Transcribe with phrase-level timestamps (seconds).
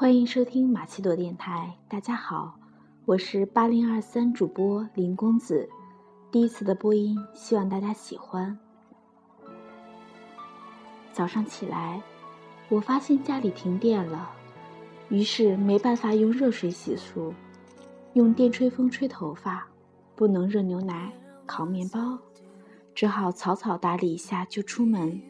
[0.00, 1.76] 欢迎收听马奇朵电台。
[1.86, 2.58] 大家好，
[3.04, 5.68] 我是八零二三主播林公子。
[6.30, 8.58] 第一次的播音，希望大家喜欢。
[11.12, 12.02] 早上起来，
[12.70, 14.30] 我发现家里停电了，
[15.10, 17.34] 于是没办法用热水洗漱，
[18.14, 19.68] 用电吹风吹头发，
[20.16, 21.12] 不能热牛奶、
[21.44, 22.18] 烤面包，
[22.94, 25.20] 只好草草打理一下就出门。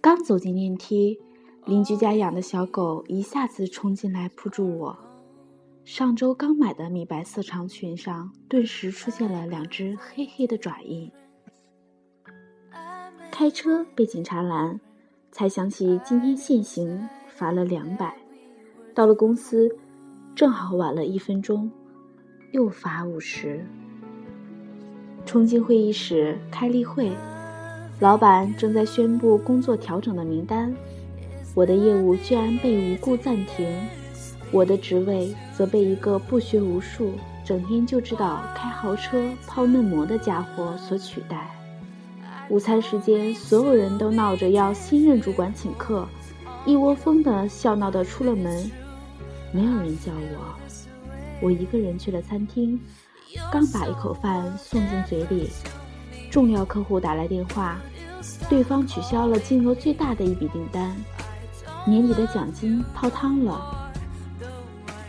[0.00, 1.20] 刚走进电梯。
[1.66, 4.96] 邻居家养的小狗一下子冲进来扑住我，
[5.84, 11.10] 上周刚买的米白色长裙上顿时出现了两只黑黑的爪印。
[13.32, 14.80] 开车被警察拦，
[15.32, 18.16] 才想起今天限行，罚了两百。
[18.94, 19.68] 到了公司，
[20.36, 21.68] 正好晚了一分钟，
[22.52, 23.66] 又罚五十。
[25.24, 27.10] 冲进会议室开例会，
[27.98, 30.72] 老板正在宣布工作调整的名单。
[31.56, 33.66] 我的业务居然被无故暂停，
[34.50, 41.50] 我的职位则被一个不学无术、整天就知道开豪车、泡嫩模的家伙所取代。
[42.50, 46.06] 午餐时间，所有人都闹着要新任主管请客，
[46.66, 48.70] 一窝蜂的笑闹的出了门，
[49.50, 50.54] 没有人叫我。
[51.40, 52.78] 我一个人去了餐厅，
[53.50, 55.48] 刚把一口饭送进嘴里，
[56.30, 57.80] 重要客户打来电话，
[58.46, 60.94] 对方取消了金额最大的一笔订单。
[61.88, 63.92] 年底的奖金泡汤了，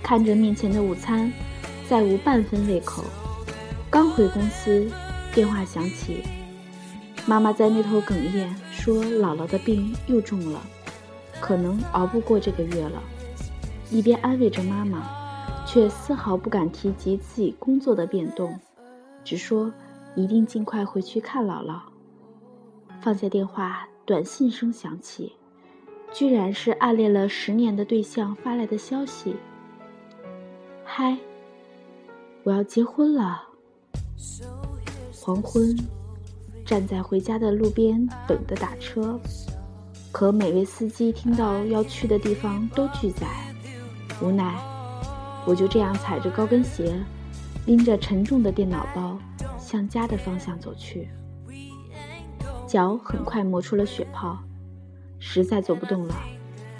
[0.03, 1.33] 看着面前的午餐，
[1.89, 3.03] 再无半分胃口。
[3.89, 4.87] 刚回公司，
[5.33, 6.21] 电话响起，
[7.25, 10.61] 妈妈在那头哽咽，说姥姥的病又重了，
[11.41, 13.01] 可能熬不过这个月了。
[13.89, 15.09] 一边安慰着妈妈，
[15.65, 18.59] 却丝毫不敢提及自己工作的变动，
[19.23, 19.73] 只说
[20.15, 21.79] 一定尽快回去看姥姥。
[23.01, 25.33] 放下电话，短信声响起。
[26.13, 29.35] 居然是暗恋了十年的对象发来的消息。
[30.83, 31.17] 嗨，
[32.43, 33.43] 我要结婚了。
[35.19, 35.77] 黄昏，
[36.65, 39.19] 站在回家的路边等着打车，
[40.11, 43.27] 可每位司机听到要去的地方都拒载，
[44.21, 44.55] 无奈，
[45.45, 46.97] 我就这样踩着高跟鞋，
[47.65, 49.19] 拎着沉重的电脑包，
[49.59, 51.09] 向家的方向走去。
[52.65, 54.37] 脚很快磨出了血泡。
[55.29, 56.15] 实在走不动了，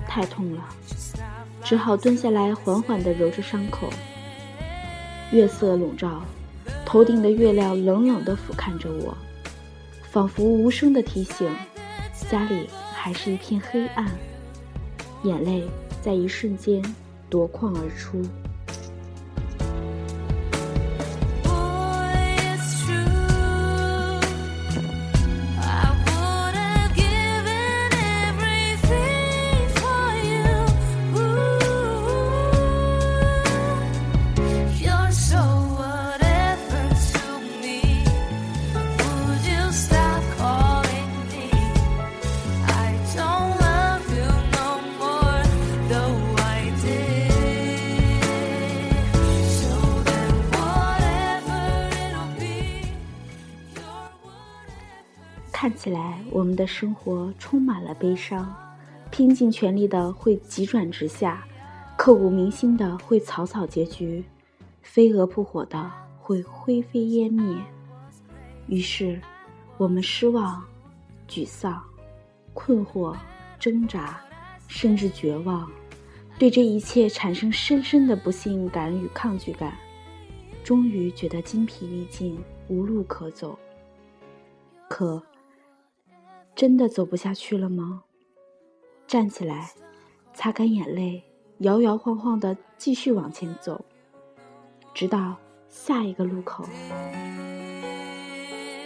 [0.08, 0.64] 太痛了，
[1.62, 3.90] 只好蹲下来，缓缓地揉着伤口。
[5.34, 6.22] 月色笼罩，
[6.86, 9.16] 头顶的月亮冷冷地俯瞰着我，
[10.10, 11.54] 仿佛无声地提醒：
[12.32, 14.10] 家里还是一片黑暗。
[15.24, 15.68] 眼泪
[16.02, 16.82] 在一瞬间
[17.30, 18.22] 夺眶而出。
[55.68, 58.56] 看起来我们的生活充满了悲伤，
[59.12, 61.46] 拼尽全力的会急转直下，
[61.98, 64.24] 刻骨铭心的会草草结局，
[64.82, 67.62] 飞蛾扑火的会灰飞烟灭。
[68.68, 69.20] 于是，
[69.76, 70.64] 我们失望、
[71.28, 71.84] 沮丧、
[72.54, 73.14] 困惑、
[73.60, 74.22] 挣扎，
[74.70, 75.70] 甚至绝望，
[76.40, 79.78] 对这一切产生深深的不信感与抗拒感，
[80.64, 82.40] 终于觉得筋疲力尽，
[82.70, 83.60] 无路可走。
[84.88, 85.22] 可。
[86.58, 88.02] 真的走不下去了吗？
[89.06, 89.74] 站起来，
[90.34, 91.22] 擦干眼泪，
[91.60, 93.86] 摇摇晃晃的继续往前走，
[94.92, 95.36] 直到
[95.70, 96.66] 下一个路口，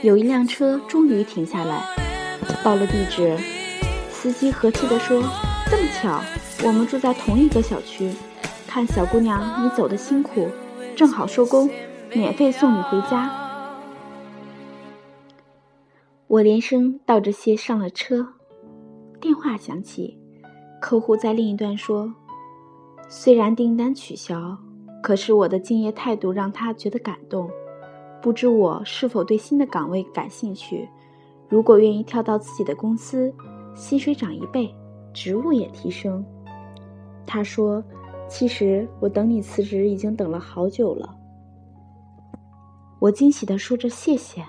[0.02, 1.86] 有一辆车终于停下来，
[2.62, 3.38] 报了地址，
[4.10, 5.24] 司机和气地说
[5.72, 6.22] ：“这么巧，
[6.68, 8.14] 我们住在同一个小区，
[8.68, 10.50] 看小姑娘你走的辛苦，
[10.94, 11.70] 正好收工，
[12.14, 13.34] 免费送你回家。”
[16.32, 18.26] 我连声道着谢上了车，
[19.20, 20.18] 电话响起，
[20.80, 22.10] 客户在另一端说
[23.10, 24.58] ：“虽然订单取消，
[25.04, 27.50] 可是我的敬业态度让他觉得感动。
[28.22, 30.88] 不知我是否对新的岗位感兴趣？
[31.50, 33.34] 如果愿意跳到自己的公司，
[33.76, 34.74] 薪水涨一倍，
[35.14, 36.24] 职务也提升。”
[37.28, 37.84] 他说
[38.30, 41.14] ：“其实我等你辞职已经等了好久了。”
[43.00, 44.42] 我惊喜地说着谢谢。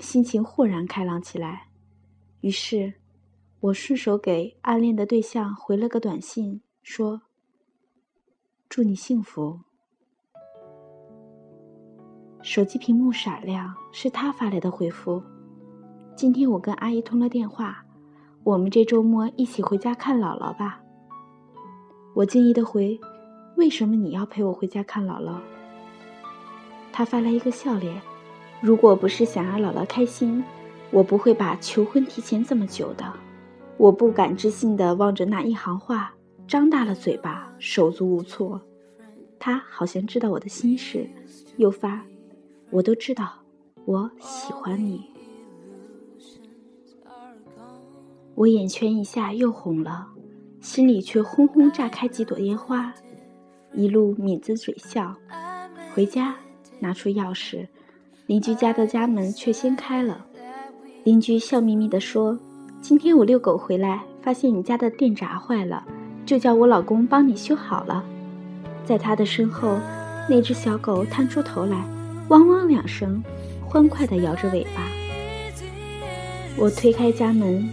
[0.00, 1.68] 心情豁然开朗起来，
[2.40, 2.94] 于是，
[3.60, 7.20] 我顺手给暗恋的对象回了个短信，说
[8.68, 9.60] ：“祝你幸福。”
[12.42, 15.22] 手机屏幕闪亮，是他发来的回复。
[16.16, 17.84] 今天我跟阿姨通了电话，
[18.42, 20.80] 我们这周末一起回家看姥姥吧。
[22.14, 22.98] 我惊异的回
[23.56, 25.38] ：“为什么你要陪我回家看姥姥？”
[26.92, 28.00] 他发来一个笑脸
[28.60, 30.42] ：“如果不是想让姥姥开心，
[30.90, 33.12] 我不会把求婚提前这么久的。”
[33.78, 36.12] 我不敢置信的望着那一行话，
[36.46, 38.60] 张大了嘴巴，手足无措。
[39.38, 41.08] 他好像知道我的心事，
[41.56, 42.04] 又发。
[42.68, 43.32] 我都知道，
[43.86, 45.06] 我喜欢你。
[48.34, 50.06] 我眼圈一下又红了，
[50.60, 52.92] 心里却轰轰炸开几朵烟花，
[53.72, 55.16] 一路抿着嘴笑。
[55.94, 56.36] 回家
[56.78, 57.66] 拿出钥匙，
[58.30, 60.24] 邻居家的家门却先开了。
[61.02, 62.38] 邻居笑眯眯地说
[62.80, 65.82] ：“今天我遛狗回来，发现你家的电闸坏了，
[66.24, 68.04] 就叫我老公帮你修好了。”
[68.86, 69.76] 在他的身后，
[70.28, 71.84] 那只小狗探出头来。
[72.28, 73.20] 汪汪两声，
[73.66, 74.86] 欢快地摇着尾巴。
[76.56, 77.68] 我推开家门，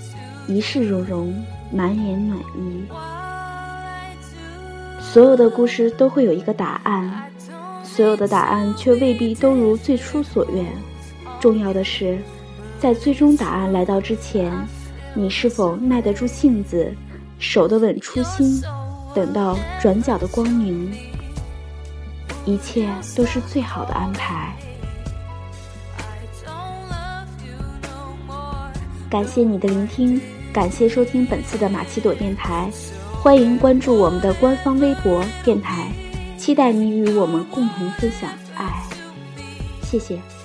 [0.47, 1.31] 一世融融，
[1.71, 2.83] 满眼暖意。
[4.99, 7.26] 所有的故事都会有一个答案，
[7.97, 10.63] 所有的答案却未必都如最初所愿。
[11.39, 12.19] 重要的是，
[12.79, 14.53] 在最终答案来到之前，
[15.15, 16.93] 你是否耐得住性子，
[17.39, 18.61] 守得稳初心，
[19.15, 20.93] 等到转角的光明。
[22.45, 24.55] 一切都是最好的安排。
[29.09, 30.21] 感谢你的聆听，
[30.53, 32.69] 感谢收听本次的马奇朵电台，
[33.23, 35.91] 欢迎关注我们的官方微博电台，
[36.47, 38.81] 期待你与我们共同分享爱。
[39.83, 40.36] 谢谢。